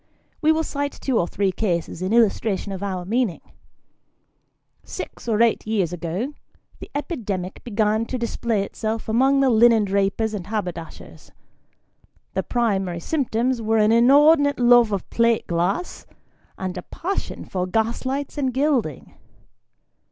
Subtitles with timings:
[0.41, 3.39] We will cite two or three cases in illustration of our meaning.
[4.83, 5.27] Six ^: Gin Palaces.
[5.27, 6.33] 135 or eight years ago,
[6.79, 11.31] the epidemic began to display itself among the linendrapers and haberdashers.
[12.33, 16.07] The primary symptoms were an inordinate love of plate glass,
[16.57, 19.13] and a passion for gas lights and gild ing.